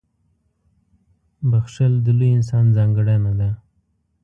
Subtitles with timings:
[1.49, 3.49] •بښل د لوی انسان ځانګړنه ده.